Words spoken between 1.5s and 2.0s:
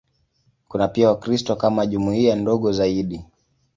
kama